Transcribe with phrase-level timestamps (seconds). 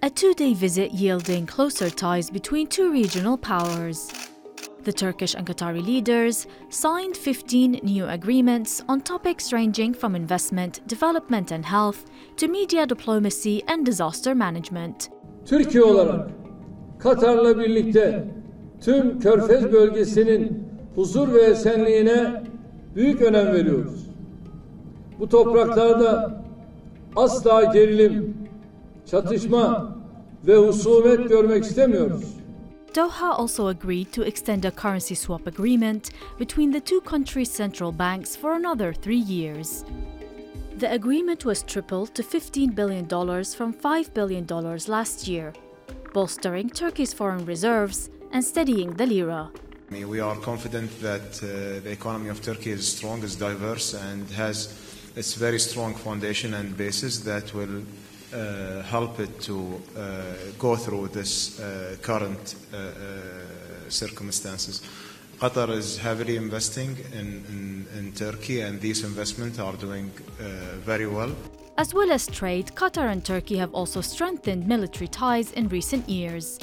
[0.00, 4.08] A two day visit yielding closer ties between two regional powers.
[4.84, 11.50] The Turkish and Qatari leaders signed 15 new agreements on topics ranging from investment, development
[11.50, 12.04] and health
[12.36, 15.10] to media diplomacy and disaster management.
[15.46, 16.30] Türkiye olarak
[16.98, 18.24] Katar'la birlikte
[18.80, 22.42] tüm Körfez bölgesinin huzur ve esenliğine
[22.94, 24.06] büyük önem veriyoruz.
[25.20, 26.42] Bu topraklarda
[27.16, 28.47] asla gerilim,
[29.10, 29.96] çatışma
[30.46, 32.24] ve husumet görmek istemiyoruz.
[32.96, 38.36] Doha also agreed to extend a currency swap agreement between the two countries' central banks
[38.36, 39.84] for another three years.
[40.80, 43.06] The agreement was tripled to $15 billion
[43.44, 44.46] from $5 billion
[44.88, 45.52] last year,
[46.14, 49.50] bolstering Turkey's foreign reserves and steadying the lira.
[49.90, 54.68] We are confident that uh, the economy of Turkey is strong, is diverse, and has
[55.16, 57.82] its very strong foundation and basis that will
[58.32, 60.02] uh, help it to uh,
[60.58, 62.90] go through this uh, current uh, uh,
[63.88, 64.82] circumstances.
[65.38, 70.10] Qatar is heavily investing in, in, in, Turkey, and these investments are doing
[70.84, 71.30] very well.
[71.76, 76.58] As well as trade, Qatar and Turkey have also strengthened military ties in recent years.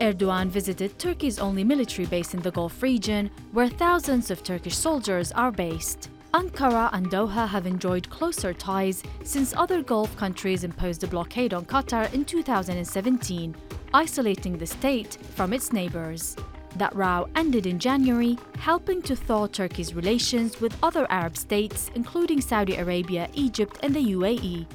[0.00, 5.32] Erdogan visited Turkey's only military base in the Gulf region, where thousands of Turkish soldiers
[5.32, 6.08] are based.
[6.34, 11.64] Ankara and Doha have enjoyed closer ties since other Gulf countries imposed a blockade on
[11.64, 13.54] Qatar in 2017,
[13.94, 16.34] isolating the state from its neighbors.
[16.74, 22.40] That row ended in January, helping to thaw Turkey's relations with other Arab states, including
[22.40, 24.66] Saudi Arabia, Egypt, and the UAE.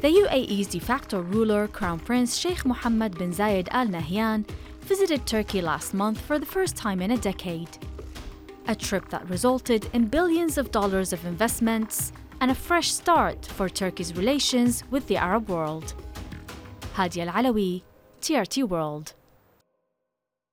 [0.00, 4.48] The UAE's de facto ruler, Crown Prince Sheikh Mohammed bin Zayed Al Nahyan,
[4.80, 7.68] visited Turkey last month for the first time in a decade
[8.66, 13.68] a trip that resulted in billions of dollars of investments and a fresh start for
[13.68, 15.94] Turkey's relations with the Arab world.
[16.94, 17.82] Hadya Al Alawi,
[18.20, 19.14] TRT World.